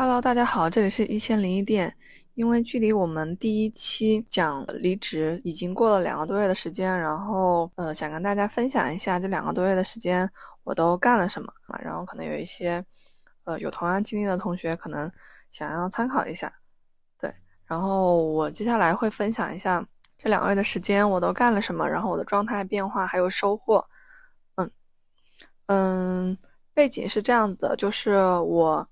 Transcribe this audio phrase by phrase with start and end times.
[0.00, 1.92] Hello，大家好，这里是一千零一店。
[2.34, 10.30] 因为距离我们第一期讲离职已经过了两个多月的时间，然后呃，想跟大家分享一下这两个多月的时间
[10.62, 11.80] 我都干了什么啊。
[11.82, 12.80] 然后可能有一些
[13.42, 15.10] 呃有同样经历的同学可能
[15.50, 16.52] 想要参考一下，
[17.18, 17.34] 对。
[17.66, 19.84] 然后我接下来会分享一下
[20.16, 23.84] 这两个月的时间我都干了什么，然后我的状态变化还有收获。
[24.54, 24.70] 嗯
[25.66, 26.38] 嗯，
[26.72, 28.12] 背景是这样的，就是
[28.42, 28.88] 我。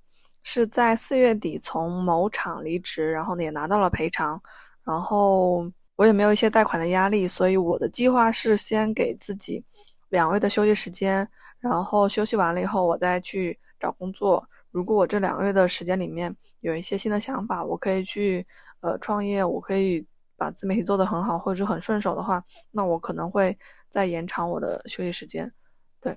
[0.48, 4.40] 是在四月底从某厂离职，然后也拿到了赔偿，
[4.84, 9.64] 然后我也没有一些贷款的压力，所以我的计划是先给自己
[10.10, 11.28] 两个月的休息时间，
[11.58, 14.48] 然后休息完了以后我再去找工作。
[14.70, 18.46] 如果我这两个月的时间里面有一些新的想法，我可以去
[18.82, 20.06] 呃创业，我可以
[20.36, 22.40] 把自媒体做得很好或者是很顺手的话，
[22.70, 23.58] 那我可能会
[23.90, 25.52] 再延长我的休息时间。
[26.00, 26.16] 对，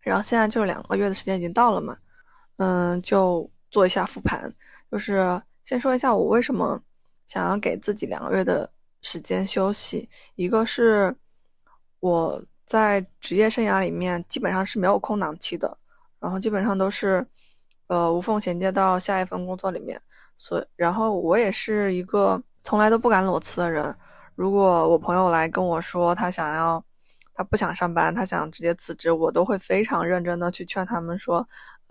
[0.00, 1.94] 然后现在就是两个月的时间已经到了嘛。
[2.56, 4.52] 嗯，就做一下复盘，
[4.90, 6.80] 就是先说一下我为什么
[7.26, 8.70] 想要给自己两个月的
[9.02, 10.08] 时间休息。
[10.36, 11.14] 一个是
[12.00, 15.76] 我在职业生涯里面基本上是没有空档期的，
[16.20, 17.26] 然后基本上都是
[17.88, 20.00] 呃无缝衔接到下一份工作里面。
[20.36, 23.94] 所以，然后我也是一个从来都不敢裸辞的人。
[24.34, 26.84] 如果我朋友来跟我说他想要。
[27.36, 31.44] 他不想上班，他想直接辞职，我都会非常认真的去劝他们说，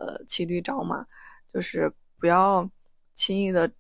[0.06, 1.06] 呃，骑驴找马，
[1.54, 2.70] 就是不要
[3.14, 3.72] 轻易的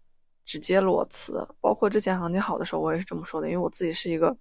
[0.46, 1.46] 直接裸辞。
[1.60, 4.36] 包括之前行情好的时候，我也是这么说的，因为我自己是一个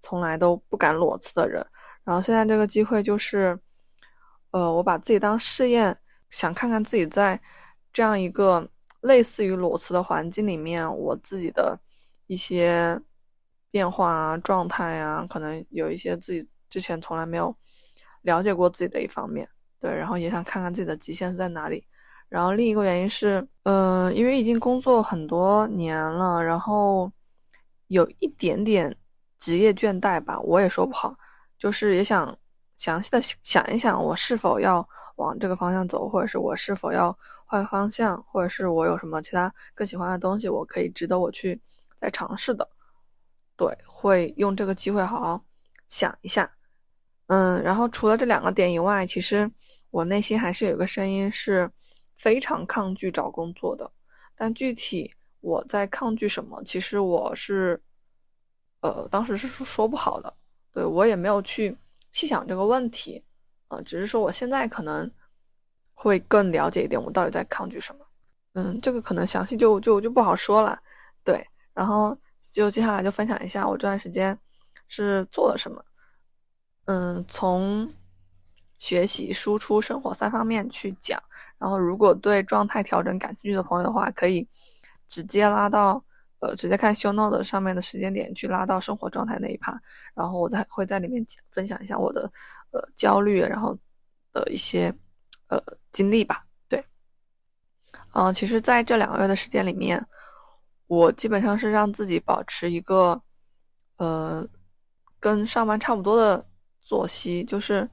[0.00, 1.64] 从来都不敢裸辞的人。
[2.04, 3.58] 然后现在这个机会就是，
[4.50, 5.96] 呃，我把自己当试验，
[6.28, 7.40] 想看看自己在
[7.92, 8.68] 这样一个
[9.00, 11.80] 类似于裸辞的环境里面，我自己的
[12.26, 13.00] 一些
[13.70, 16.48] 变化啊、状态啊，可能有一些自己。
[16.70, 17.56] 之前从来没有
[18.22, 19.48] 了解过自己的一方面，
[19.84, 21.86] 对，然后也想看看自己的极限是在哪里。
[22.30, 27.12] 然后另一个原因是，嗯，因为已经工作很多年了，然后
[27.88, 28.96] 有一点点
[29.38, 31.14] 职业倦怠吧，我也说不好。
[31.58, 32.34] 就是也想
[32.78, 37.14] 详细的想一想，我是否要往这个方向走，或者是我是否要
[37.44, 41.60] 换方向，或者是我有什么其他更喜欢的东西，我可以值得我去
[41.94, 42.66] 再尝试的。
[43.54, 45.44] 对，会用这个机会好好
[45.88, 46.50] 想一下。
[47.26, 49.50] 嗯，然后除了这两个点以外，其实
[49.90, 51.70] 我内心还是有个声音是
[52.16, 53.90] 非常抗拒找工作的。
[54.36, 57.80] 但具体我在抗拒什么，其实我是，
[58.80, 60.34] 呃，当时是说说不好的。
[60.72, 61.76] 对我也没有去
[62.10, 63.24] 细想这个问题，
[63.68, 65.10] 呃，只是说我现在可能
[65.94, 68.04] 会更了解一点，我到底在抗拒什么。
[68.54, 70.78] 嗯，这个可能详细就就就不好说了。
[71.22, 72.16] 对，然后
[72.52, 74.36] 就接下来就分享一下我这段时间
[74.88, 75.82] 是做了什么。
[76.86, 77.90] 嗯，从
[78.78, 81.18] 学习、输出、生活三方面去讲。
[81.56, 84.46] 然后，如果对状态调整感兴趣的朋友的话，可以
[85.08, 86.04] 直接拉到
[86.40, 89.80] 呃，直接看 show note 上面的时间点去拉到生活状态那一趴。
[90.12, 92.30] 然后，我再会在里面讲分享一下我的
[92.72, 93.74] 呃焦虑，然后
[94.32, 94.92] 的一些
[95.48, 95.58] 呃
[95.90, 96.44] 经历吧。
[96.68, 96.84] 对，
[98.12, 100.04] 嗯，其实在这两个月的时间里面，
[100.86, 103.18] 我基本上是让自己保持一个
[103.96, 104.46] 呃
[105.18, 106.44] 跟上班差不多的。
[106.84, 107.88] 作息就是，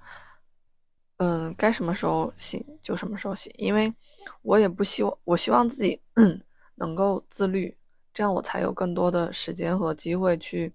[1.18, 3.92] 嗯，该什么时候醒就什么时候醒，因为
[4.42, 6.00] 我也不希望，我希望自己
[6.76, 7.76] 能够自律，
[8.14, 10.74] 这样我才有更多的时间和机会去，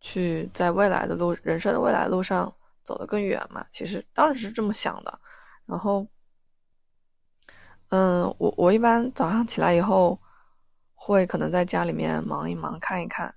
[0.00, 2.52] 去在未来的路，人生的未来路上
[2.82, 3.66] 走得更远嘛。
[3.70, 5.20] 其实当时是这么想的，
[5.66, 6.06] 然后，
[7.90, 10.18] 嗯，我我一般早上起来以后，
[10.94, 13.34] 会可能在家里面忙一忙，看一看，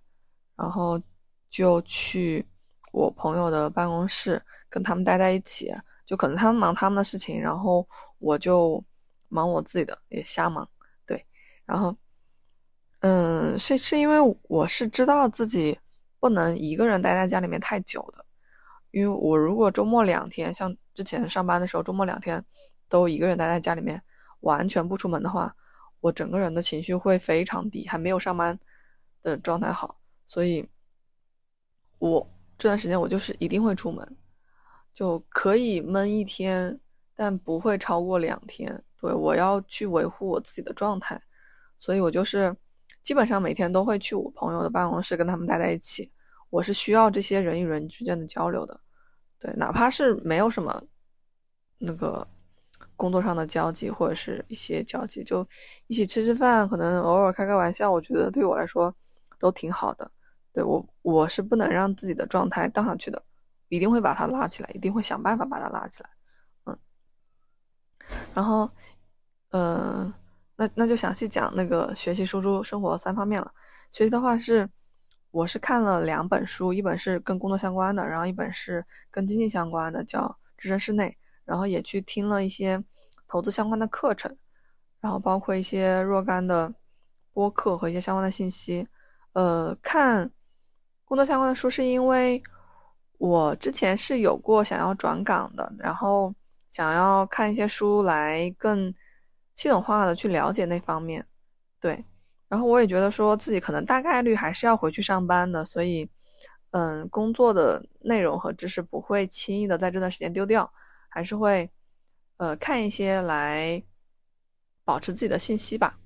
[0.55, 1.01] 然后
[1.49, 2.47] 就去。
[2.91, 5.73] 我朋友的办公室跟他们待在一起，
[6.05, 8.83] 就可能他们忙他们的事情，然后我就
[9.27, 10.67] 忙我自己的，也瞎忙。
[11.05, 11.23] 对，
[11.65, 11.95] 然后，
[13.01, 15.79] 嗯，是是因为我是知道自己
[16.19, 18.25] 不能一个人待在家里面太久的，
[18.91, 22.43] 因为我如果周末两天，像之前上班的时候，周末两天
[22.87, 24.01] 都一个人待在家里面，
[24.41, 25.55] 完全不出门的话，
[25.99, 28.59] 我整个人的情绪会非常低，还没有上班
[29.21, 30.67] 的状态好，所以，
[31.99, 32.38] 我。
[32.59, 34.17] 这段时间我就是一定会出门，
[34.93, 36.77] 就可以闷一天，
[37.15, 38.83] 但不会超过两天。
[39.01, 41.19] 对我要去维护我自己的状态，
[41.77, 42.53] 所以我就是
[43.01, 46.11] 基本上每天都会去我朋友的办公室跟他们待在一起。
[46.49, 48.77] 我是需要这些人与人之间的交流的，
[49.39, 50.83] 对，哪怕是没有什么
[51.77, 52.27] 那个
[52.97, 55.47] 工作上的交集或者是一些交集，就
[55.87, 58.93] 一起吃吃饭，可能偶尔开开玩笑，我觉得对我来说
[59.39, 60.11] 都挺好的。
[60.51, 63.21] 对我，我是不能让自己的状态荡下去的，
[63.67, 66.09] 一定会把它拉起来，一定会想办法把它拉起来。
[66.65, 66.77] 嗯，
[68.33, 68.69] 然后，
[69.51, 70.13] 呃，
[70.55, 73.53] 那那就详细讲那个学习、输出、生活三方面了。
[73.91, 74.67] 学习的话是，
[75.31, 80.21] 我是看了两本书，一本是跟工作相关的，然后一本是跟经济相关的，叫
[80.57, 81.07] 《置身事内》，
[81.45, 82.83] 然后也去听了一些
[83.27, 84.35] 投资相关的课程，
[84.99, 86.73] 然后包括一些若干的
[87.31, 88.87] 播客和一些相关的信息。
[89.33, 90.31] 呃，看
[91.09, 92.41] 工作相关的书是因为
[93.17, 96.33] 我之前是有过想要转岗的，然后
[96.69, 98.93] 想要看一些书来更
[99.55, 101.25] 系统化的去了解那方面，
[101.79, 102.05] 对。
[102.47, 106.07] 然后我也觉得说自己可能大概率还是要回去上班的，所以，
[106.71, 110.71] 嗯，工作的内容和知识不会轻易的在这段时间丢掉，
[111.09, 111.69] 还是会，
[112.37, 113.83] 呃，看一些来
[114.85, 115.97] 保持自己的信息吧。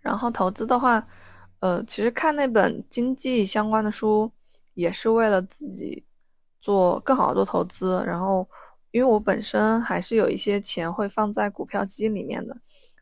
[0.00, 1.06] 然后投资的话，
[1.62, 4.30] 呃，其实看那本经济相关的书
[4.74, 6.04] 也是为了自己
[6.60, 8.02] 做更好的做投资。
[8.06, 8.46] 然后，
[8.90, 12.56] 因为我本身还是有一些钱会放在股票基金里面的，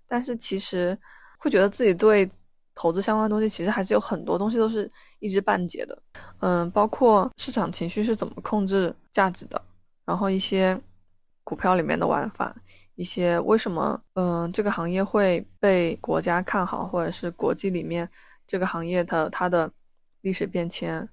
[0.06, 0.96] 但是其实。
[1.42, 2.30] 会觉得自己对
[2.74, 6.02] 投资相关的东西，其实还是有很多东西都是一知半解的。
[6.40, 9.58] 嗯，包括市场情绪是怎么控制价值的，
[10.04, 10.78] 然后一些
[11.42, 12.54] 股票里面的玩法，
[12.94, 18.06] 一些为什么嗯这个行业会被国家看好，或者是国际里面
[18.50, 19.70] 这个行业的它的
[20.22, 21.08] 历史变迁，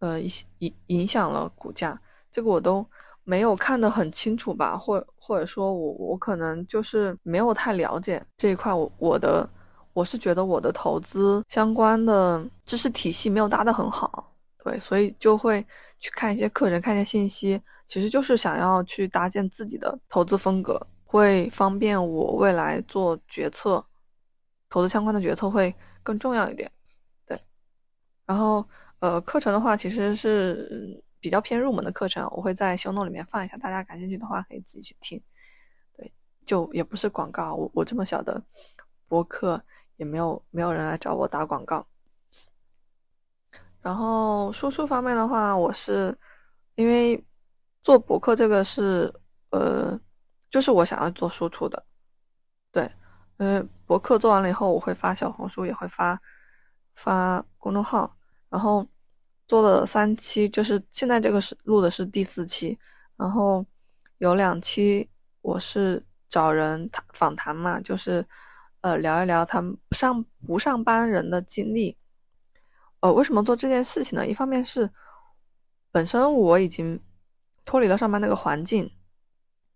[0.00, 1.98] 呃，一些影影响了股价，
[2.30, 2.86] 这个我都。
[3.28, 9.50] 没有看得很清楚吧，或或者说我我可能就是没有太了解这一块，我我的
[9.92, 14.32] 我是觉得我的投资相关的知识体系没有搭得很好，
[14.62, 15.60] 对，所以就会
[15.98, 23.84] 去看一些课程，看一些信息，其实就是想要去搭建自己的投资风格，会方便我未来做决策，
[24.70, 25.74] 投资相关的决策会
[26.06, 26.70] 更重要一点，
[27.26, 27.36] 对，
[28.24, 28.64] 然后
[29.00, 31.02] 呃课程的话其实是。
[31.18, 35.20] 比较偏入门的课程，我会在修诺里面放一下，大家感兴趣的话可以自己去听。
[35.96, 36.12] 对，
[36.44, 38.40] 就也不是广告，我我这么小的
[39.08, 39.60] 博客
[39.96, 41.84] 也没有没有人来找我打广告。
[43.80, 46.16] 然后输出方面的话，我是
[46.76, 47.20] 因为
[47.82, 49.12] 做博客这个是
[49.50, 49.98] 呃，
[50.48, 51.84] 就是我想要做输出的。
[53.38, 56.20] 呃，博客做完了以后，我会发小红书，也会发
[56.94, 58.16] 发公众号，
[58.48, 58.86] 然后。
[59.48, 62.76] 做了三期，就是现在这个是录的是第四期，
[63.16, 63.64] 然后
[64.18, 65.08] 有两期
[65.40, 68.26] 我是找人谈访谈嘛，就是
[68.80, 71.96] 呃聊一聊他们上不上班人的经历。
[72.98, 74.26] 呃，为什么做这件事情呢？
[74.26, 74.90] 一方面是
[75.92, 77.00] 本身我已经
[77.64, 78.90] 脱离了上班那个环境，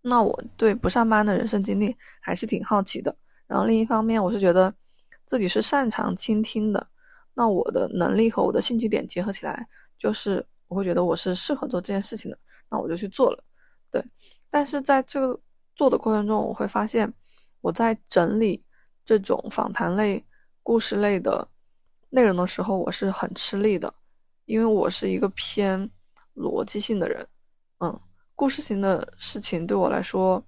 [0.01, 3.15] 那我对不上班的人生经历还是挺好奇的。
[3.51, 4.73] 然后另一方面，我是觉得
[5.25, 6.87] 自己是擅长倾听的。
[7.33, 9.67] 那我的能力和我的兴趣点结合起来，
[9.97, 12.37] 就是我会觉得我是适合做这件事情的，
[12.69, 13.43] 那我就去做了。
[13.91, 14.01] 对，
[14.49, 15.37] 但是在这个
[15.75, 17.13] 做的过程中，我会发现
[17.59, 18.63] 我在整理
[19.03, 20.23] 这种访谈类、
[20.63, 21.45] 故事类的
[22.09, 23.93] 内容的时候，我是很吃力的，
[24.45, 25.89] 因为我是一个偏
[26.35, 27.27] 逻辑性的人，
[27.79, 27.99] 嗯，
[28.33, 30.41] 故事型的事情对我来说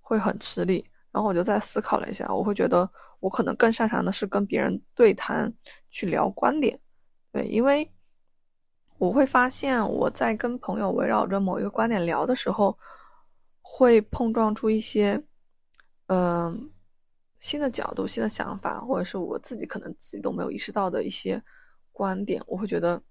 [0.00, 0.87] 会很吃力。
[1.12, 2.88] 然后我就在思考了一下，我会觉得。
[3.20, 5.52] 我可能更擅长的是跟别人对谈，
[5.90, 6.78] 去聊观点，
[7.32, 7.92] 对，因为
[8.96, 12.78] 我会发现我在跟朋友围绕着某一个观点聊的时候，
[13.60, 15.20] 会碰撞出一些，
[16.06, 16.70] 嗯，
[17.40, 21.42] 新的角度、新的想法，或者是我自己可能自己都没有意识到的一些
[21.90, 23.02] 观点，我会觉得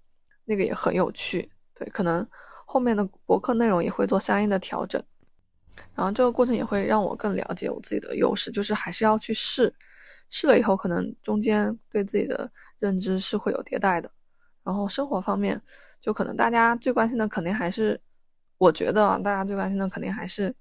[0.46, 2.26] 那个也很有趣，对，可能
[2.64, 5.02] 后面的博客内容也会做相应的调整，
[5.94, 9.72] 然后这个过程也会让我更了解我自己的优势，就是还是要去试。
[10.30, 14.10] 试了以后，可能中间对自己的认知是会有迭代的。
[14.62, 15.58] 然后生活方面，
[16.02, 17.98] 就可能大家最关心的肯定还是，
[18.58, 20.54] 我觉得啊，大家最关心的肯定还是，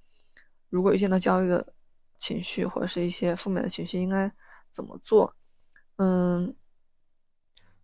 [0.69, 1.73] 如果遇见到焦虑的
[2.17, 4.31] 情绪或者是一些负面的情绪，应该
[4.71, 5.35] 怎么做？
[5.97, 6.55] 嗯，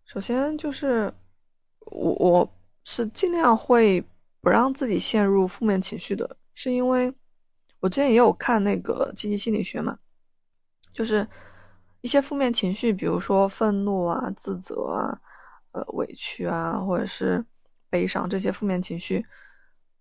[0.06, 1.12] 首先就是
[1.80, 4.02] 我我是尽量会
[4.40, 7.12] 不让自己陷入负面情绪的，是因为
[7.84, 9.98] 我之前也有看那个积极心理学嘛，
[10.94, 11.28] 就是。
[12.00, 15.18] 一些负面情绪，比如说愤怒啊、自责啊、
[15.72, 17.42] 呃委屈啊，或者是
[17.88, 19.24] 悲伤这些负面情绪，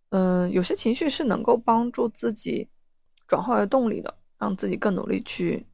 [0.09, 2.69] 嗯，有些情绪是能够帮助自己
[3.25, 5.65] 转化为动力的，让自己更努力去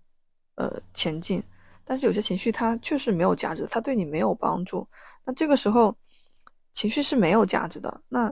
[0.53, 1.43] 呃前进。
[1.83, 4.87] 但是有些情绪它确实没有价值，它对你没有帮助。
[5.25, 5.97] 那这个时候
[6.73, 8.31] 情绪是没有价值的，那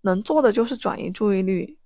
[0.00, 1.77] 能做的就是转移注意力，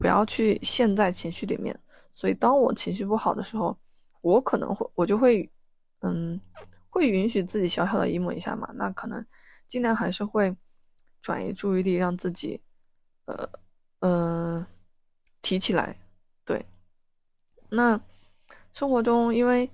[0.00, 1.78] 不要去陷在情绪里面。
[2.14, 3.76] 所以当我情绪不好的时候，
[4.22, 5.48] 我可能会，我就会，
[6.00, 6.40] 嗯，
[6.88, 8.70] 会允许自己小小的 emo 一下嘛。
[8.74, 9.24] 那可能
[9.68, 10.56] 尽量还是会
[11.20, 12.62] 转移注意力，让自己，
[13.26, 13.48] 呃，
[14.00, 14.66] 嗯，
[15.42, 16.00] 提起来，
[16.44, 16.64] 对，
[17.68, 18.00] 那
[18.72, 19.70] 生活中，因为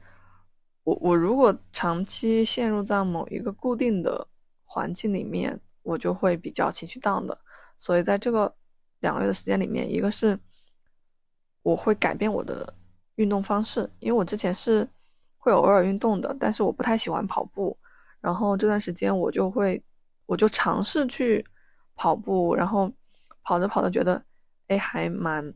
[0.83, 4.27] 我我如果长期陷入在某一个固定的
[4.65, 7.39] 环境里面，我就会比较情绪 down 的。
[7.79, 8.55] 所以在这个
[9.07, 10.37] 两个月的时间里面，一个是
[11.63, 12.75] 我会改变我的
[13.15, 14.87] 运动方式，因为我之前是
[15.37, 17.79] 会偶尔运动的，但是我不太喜欢跑步。
[18.21, 19.81] 然后这段时间我就会，
[20.27, 21.45] 我就尝试去
[21.95, 22.91] 跑步，然后
[23.45, 24.21] 跑着跑着觉得，
[24.67, 25.55] 哎，还蛮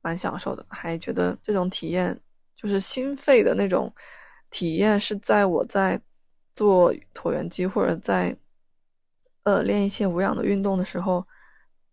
[0.00, 2.16] 蛮享受的，还觉得这种体验
[2.56, 3.92] 就是心肺的那种
[4.50, 6.00] 体验，是在我在
[6.54, 8.36] 做椭圆机或者在
[9.42, 11.26] 呃练一些无氧的运动的时候，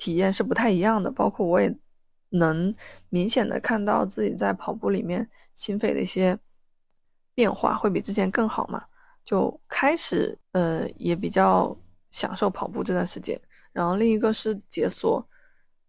[0.01, 1.12] 体验是不太一样的。
[1.12, 1.72] 包括我也
[2.29, 2.74] 能
[3.10, 6.36] 明显的看到自己在跑步里面心肺的一些
[7.36, 8.84] 变化，会比之前更好嘛。
[9.24, 11.77] 就开始，呃，也比较
[12.10, 13.39] 享受跑步这段时间。
[13.72, 15.24] 然后另一个是解锁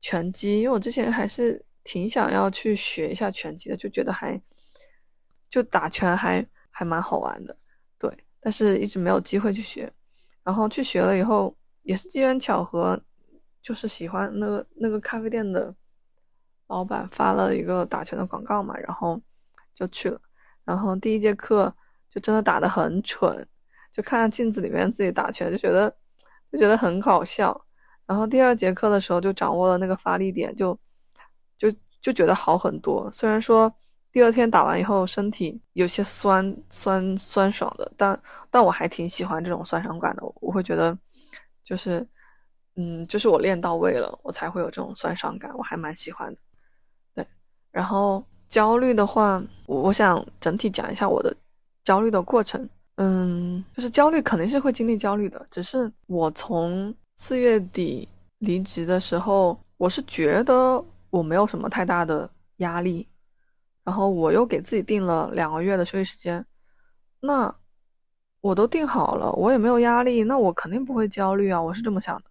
[0.02, 4.38] 拳击，因为我之前还是挺想要去学一下拳击的，就觉得还
[5.48, 7.56] 就打拳还还蛮好玩的，
[7.98, 8.12] 对。
[8.38, 9.90] 但是一直没有机会去学。
[10.44, 13.00] 然后去学了以后，也是机缘巧合，
[13.62, 15.74] 就是喜欢那个那个咖啡店的
[16.66, 19.20] 老板发了一个打拳的广告嘛，然后
[19.72, 20.20] 就去了。
[20.64, 21.74] 然后第一节课。
[22.14, 23.34] 就真的打得很蠢，
[23.90, 25.90] 就看镜子里面自己打拳，就觉得
[26.52, 27.58] 就觉得很搞笑。
[28.04, 30.78] 然后第二节课的时候就掌握了那个发力点，就
[31.56, 33.10] 就就觉得好很多。
[33.10, 33.74] 虽然说
[34.12, 40.22] 第二天打完以后身体有些酸酸酸爽的，但但我还挺喜欢这种酸爽感的。
[40.42, 40.94] 我会觉得
[41.64, 42.06] 就是
[42.76, 46.38] 嗯，就是我练到位了，我才会有这种酸爽感，我还蛮喜欢的。
[47.14, 47.26] 对，
[47.70, 51.34] 然后焦虑的话，我我想整体讲一下我的。
[51.84, 55.44] 焦虑的过程，嗯，就是焦虑肯定是会经历焦虑的。
[55.50, 63.08] 只是我从四月底离职的时候，我是觉得我没有什么太大的压力，
[63.82, 66.46] 然后我又给自己定了两个月的休息时间，
[67.18, 67.52] 那
[68.40, 72.30] 我都定好了，我也没有压力，那我肯定不会焦虑啊，我是这么想的。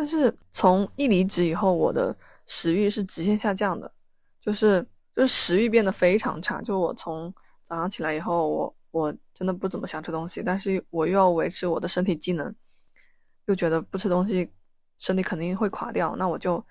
[0.00, 2.16] 但是从一离职以后，我的
[2.46, 3.92] 食欲是直线下降的，
[4.40, 4.80] 就是
[5.14, 7.30] 就是食欲变得非常差，就我从。
[7.62, 12.52] 早上起来以后，我我真的不怎么想吃东西，但是我又要维持我的身体机能，
[13.44, 14.50] 又觉得不吃东西
[14.98, 16.64] 身体肯定会垮掉，那我就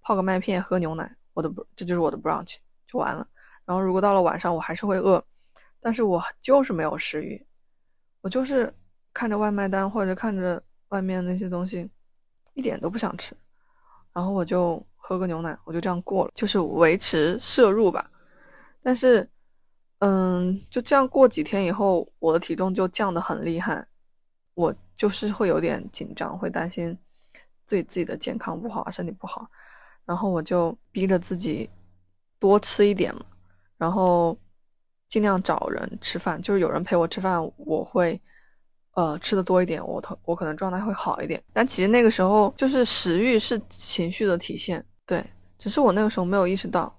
[0.00, 3.24] 泡个麦片喝牛奶，我的不这就是我的 brunch 就完了。
[3.64, 5.24] 然后如果到了晚上我还是会饿，
[5.78, 7.46] 但是我就是没有食欲，
[8.22, 8.74] 我就是
[9.12, 11.88] 看着外卖单或者看着外面那些东西，
[12.60, 13.34] 一点都不想吃，
[14.12, 18.08] 然后我就喝个牛奶，我就这样过了，就是维持摄入吧，
[18.82, 19.28] 但是。
[20.02, 23.86] 嗯，就这样过几天以后，我的体重就降得很厉害，
[24.54, 26.96] 我就是会有点紧张，会担心
[27.68, 29.46] 对自己的健康不好，身体不好，
[30.06, 31.68] 然后我就逼着自己
[32.38, 33.20] 多吃一点嘛，
[33.76, 34.34] 然后
[35.10, 38.18] 尽量找人吃饭，就是有人陪我吃饭，我会
[38.94, 41.42] 呃吃的多一点，我头我可能状态会好一点。
[41.52, 45.24] 但其实那个时候就是食欲是情绪的体现，对，
[45.58, 46.94] 只是我那个时候没有意识到，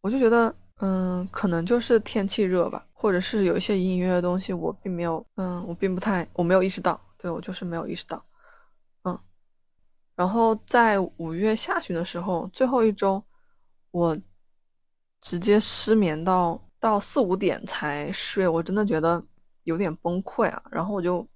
[0.00, 0.54] 我就觉得。
[0.80, 8.22] 嗯，可能就是天气热吧，或者是有一些隐隐约约的东西，我并没有，嗯，我并不太，我没有意识到，对我就是没有意识到，
[9.04, 9.18] 嗯，
[10.14, 13.24] 然后在五月下旬的时候，最后一周，
[13.90, 14.14] 我
[15.22, 19.24] 直接失眠到到四五点才睡，我真的觉得
[19.62, 21.26] 有点崩溃啊，然后我就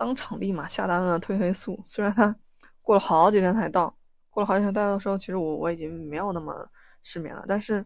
[0.00, 2.34] 当场立马下单了褪黑素，虽然它
[2.80, 3.94] 过了好几天才到，
[4.30, 6.66] 过了好几天到的时候，其实我我已经没有那么
[7.02, 7.84] 失眠了，但是。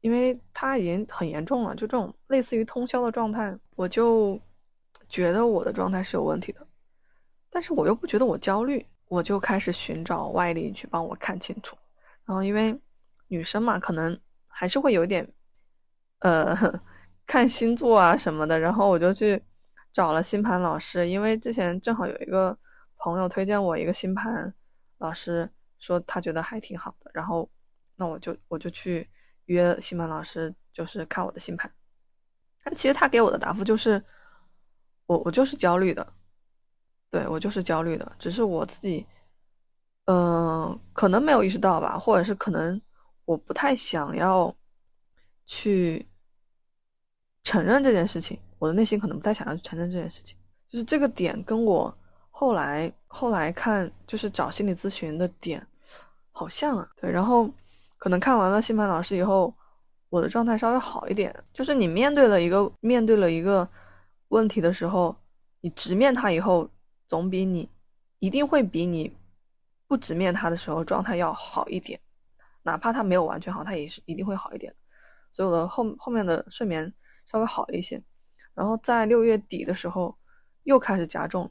[0.00, 4.40] 因为它已经很严重了，就这种类似于通宵的状态，我就
[5.08, 6.64] 觉得我的状态是有问题的，
[7.50, 11.76] 但是我又不觉得我焦虑，我就开始寻找外力去帮我看清楚。
[12.24, 12.80] 然后因为
[13.26, 14.16] 女生嘛，可能
[14.46, 15.28] 还是会有点，
[16.20, 16.56] 呃，
[17.26, 18.56] 看星座啊什么的。
[18.56, 19.42] 然后我就去
[19.98, 22.56] 找了星盘老师，因为之前正好有一个
[22.98, 24.54] 朋友推荐我一个星盘
[24.98, 25.50] 老师，
[25.80, 27.10] 说他觉得还挺好的。
[27.12, 27.50] 然后
[27.96, 29.10] 那我就我就去。
[29.46, 31.72] 约星盘老师就是看我的星盘，
[32.62, 34.04] 但其实他给我的答复就是，
[35.06, 36.06] 我我就是焦虑的，
[37.10, 39.06] 对我就是焦虑的，只是我自己，
[40.04, 42.78] 嗯，可能没有意识到吧，或者是可能
[43.24, 44.54] 我不太想要
[45.46, 46.06] 去
[47.42, 50.36] 承认这件事情，我的内心可能不太想要去承认这件事情，
[50.68, 51.96] 就是这个点跟我
[52.30, 55.66] 后来后来看就是找心理咨询的点
[56.30, 57.50] 好像啊，对，然后。
[58.00, 59.52] 可能看完了星盘老师以后，
[60.08, 61.34] 我的状态稍微好一点。
[61.52, 63.68] 就是你面对了一个面对了一个
[64.28, 65.16] 问题的时候，
[65.60, 66.70] 你直面它以后，
[67.08, 67.68] 总比你
[68.20, 69.12] 一定会比你
[69.88, 71.98] 不直面它的时候状态要好一点。
[72.62, 74.72] 哪怕它没有完全好，它也是一定会好一点。
[75.32, 76.94] 所以我的后后面的睡眠
[77.26, 78.00] 稍微好了一些。
[78.58, 80.12] 然后在六月底的时候
[80.64, 81.48] 又开始加重，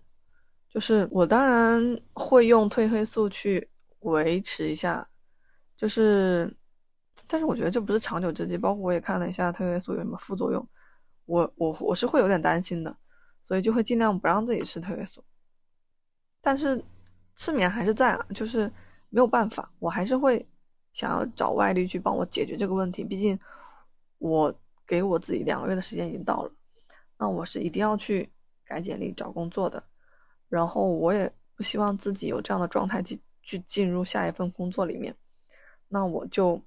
[0.69, 1.81] 就是我当然
[2.13, 5.07] 会用褪黑素去维持一下，
[5.77, 6.53] 就是，
[7.25, 8.57] 但是我觉得这不是长久之计。
[8.57, 10.67] 包括我也看了一下褪黑素有什么副作用，
[11.25, 12.95] 我我我是会有点担心的，
[13.45, 15.23] 所以就会尽量不让自己吃褪黑素。
[16.41, 16.83] 但是
[17.35, 18.71] 失眠还是在啊，就是
[19.09, 20.45] 没有办法，我还是会。
[20.93, 23.37] 想要找外力去帮我解决这个问题，毕竟
[24.17, 24.51] 我
[24.83, 26.51] 给我自己两个月的时间已经到了，
[27.17, 28.29] 那我是一定要去
[28.65, 29.83] 改简历、找工作的。
[30.49, 35.15] 然后我也不希望自己有这样的状态去去进入下一份工作里面，
[35.87, 36.61] 那我就，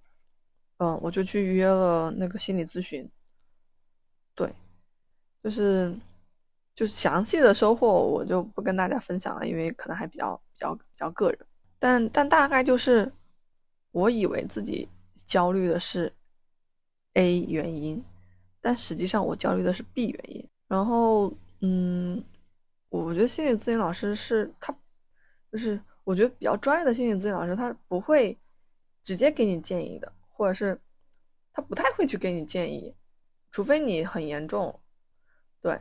[0.78, 3.08] 嗯，我就去约了那个心理咨询。
[4.34, 4.52] 对，
[5.42, 5.94] 就是
[6.74, 11.38] 就是详细的收获我就不跟大家分享了，因为可能还比较比较比较个人，
[11.78, 13.10] 但但大概就是。
[13.92, 14.88] 我以为自己
[15.26, 16.12] 焦虑的是
[17.14, 18.00] A 原因，
[18.60, 20.48] 但实际上我焦虑的是 B 原因。
[20.68, 22.22] 然后，嗯，
[22.88, 24.74] 我觉得心理咨询老师是他，
[25.50, 28.38] 就是我觉得比较专业的心理咨询老师，他不会
[29.02, 30.80] 直接给你建议的，或者是
[31.52, 32.94] 他不太会去给你建议，
[33.50, 34.80] 除非你很严重。
[35.60, 35.80] 对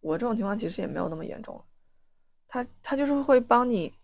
[0.00, 1.64] 我这种情况其实也没有那么严重，
[2.48, 3.94] 他他就是会帮你。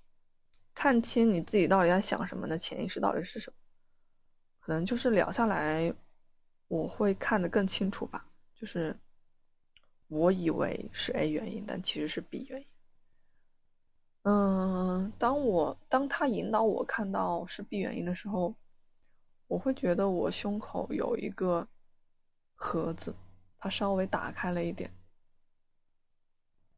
[0.78, 3.56] 看清你自己到底在想什么的潜意识到底是什么，
[4.60, 5.90] 可能就是聊下来，
[6.68, 8.26] 我会看得更清楚吧。
[8.54, 8.98] 就是
[10.08, 12.66] 我以为是 A 原因，但其实是 B 原因。
[14.22, 18.54] 嗯，当我当他引导我看到是 B 原因的时候，
[19.46, 21.68] 我会觉得我胸口有一个
[22.54, 23.14] 盒子，
[23.58, 24.90] 它稍微打开了一点，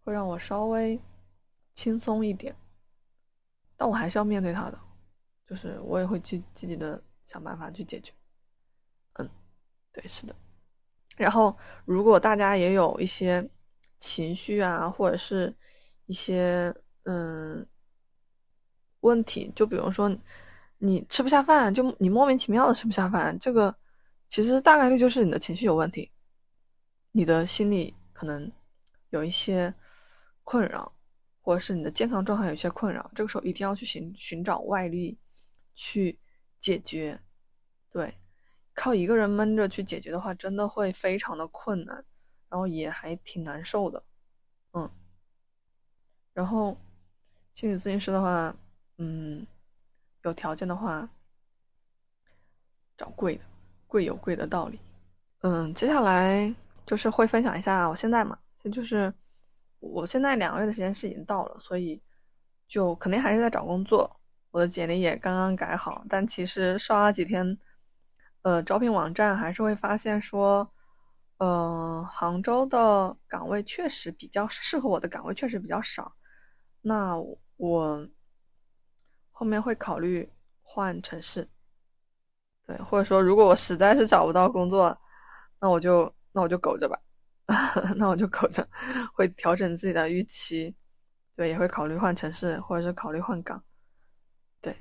[0.05, 1.01] 会让我稍微
[1.73, 2.55] 轻松一点。
[3.77, 4.79] 但我还是要面对他的，
[5.47, 8.13] 就是我也会去积极的想办法去解决。
[9.99, 10.37] 对，是的。
[11.17, 13.45] 然后，如果大家也有一些
[13.99, 15.53] 情绪啊，或者是
[16.07, 17.67] 一些嗯
[19.01, 20.17] 问题，就比如说
[20.79, 23.75] 你吃不下饭，就你莫名其妙的吃不下饭，这个
[24.29, 26.09] 其实大概率就是你的情绪有问题，
[27.11, 28.53] 你的心理可能
[29.11, 29.75] 有一些
[30.45, 30.93] 困扰。
[31.41, 35.19] 或者是你的健康状态有些困扰，这个时候一定要去寻寻找外力
[35.75, 36.21] 去
[36.61, 37.19] 解决。
[37.91, 38.15] 对，
[38.79, 41.97] 靠一个人闷着去解决的话，真的会非常的困难，
[42.49, 44.01] 然后也还挺难受的。
[44.75, 44.89] 嗯，
[46.33, 46.77] 然后
[47.55, 48.55] 心理咨询师的话，
[48.99, 49.45] 嗯，
[50.23, 51.09] 有条件的话
[52.97, 53.43] 找贵的，
[53.89, 54.79] 贵有贵的道理。
[55.41, 56.55] 嗯，接下来
[56.87, 58.39] 就是会分享一下我现在嘛，
[58.71, 59.13] 就是。
[59.81, 62.03] 我现在两个月的时间是已经到了，所以
[62.67, 64.11] 就肯定还是在找工作。
[64.51, 67.57] 我的简历也刚刚改好，但其实刷了几天，
[68.49, 70.67] 呃，招聘网站还是会发现说，
[71.37, 76.11] 呃，杭州的岗位确实比较适合我的岗位确实比较少。
[76.81, 77.15] 那
[77.59, 78.09] 我
[79.31, 80.33] 后面会考虑
[80.63, 81.47] 换城市，
[82.67, 84.99] 对，或者说如果我实在是找不到工作，
[85.61, 86.99] 那我就那我就苟着吧。
[87.97, 88.67] 那我就苟着，
[89.13, 90.75] 会调整自己的预期，
[91.37, 93.63] 对，也会考虑换城市，或者是考虑换岗，
[94.63, 94.75] 对。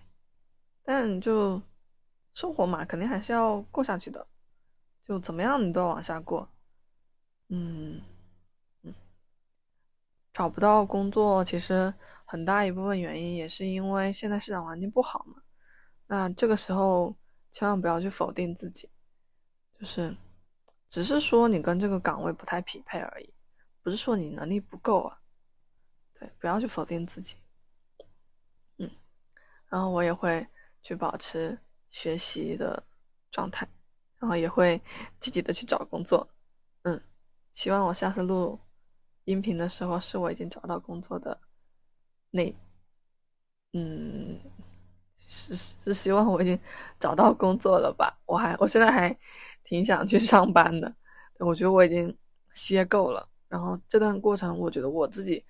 [0.83, 1.61] 但就
[2.37, 4.27] 生活嘛，肯定还是要过下去的，
[5.03, 6.47] 就怎么样你都要往下过。
[7.47, 7.99] 嗯
[8.83, 8.93] 嗯，
[10.31, 11.91] 找不到工作，其实
[12.25, 15.41] 很大一部分原因也是因为现在市场环境不好嘛。
[16.05, 17.17] 那这个时候
[17.49, 18.87] 千万不要去否定自己，
[19.79, 20.15] 就是。
[20.87, 23.33] 只是说你跟这个岗位不太匹配而已，
[23.81, 25.19] 不是说你能力不够啊。
[26.13, 27.37] 对，不要去否定自己。
[28.77, 28.89] 嗯，
[29.69, 30.47] 然后我也会
[30.83, 31.59] 去保持
[31.97, 32.83] 学习的
[33.31, 33.67] 状态，
[34.19, 34.79] 然后也会
[35.19, 36.27] 积极的去找工作。
[36.83, 37.01] 嗯，
[37.51, 38.59] 希望我下次录
[39.23, 41.39] 音频的时候是我已经找到工作的
[42.29, 42.55] 那，
[43.73, 44.39] 嗯，
[45.25, 46.59] 是是希望我已经
[46.99, 48.19] 找到工作了吧？
[48.25, 49.17] 我还我现在还。
[49.69, 50.95] 挺想去上班的，
[51.39, 52.17] 我觉得我已经
[52.53, 53.27] 歇够了。
[53.49, 55.43] 然后这段过程，我觉得我自己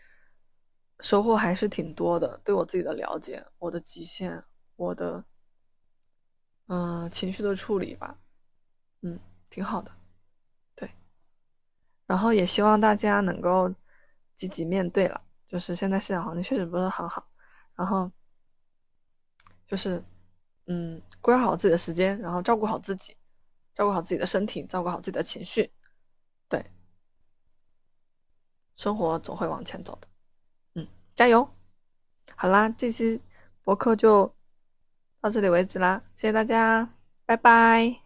[1.02, 4.44] 收获还是挺多的，对我自己的了解，我的极限，
[4.76, 5.24] 我的
[6.68, 8.18] 嗯情绪的处理吧，
[9.02, 9.92] 嗯，挺好的，
[10.76, 10.90] 对。
[12.06, 13.74] 然后也希望大家能够
[14.36, 17.28] 积极面对了，就是现在市场环境确实不是很好，
[17.76, 18.12] 然后
[19.66, 20.04] 就是
[20.66, 23.16] 嗯规划好自己的时间，然后照顾好自己。
[23.74, 25.72] 照顾好自己的身体，照顾好自己的情绪，
[26.50, 26.66] 对，
[28.76, 30.08] 生活总会往前走的，
[30.74, 31.48] 嗯，加油！
[32.36, 33.22] 好啦，这期
[33.62, 34.36] 博客就
[35.22, 36.90] 到这里为止啦，谢谢大家，
[37.26, 37.98] 拜拜。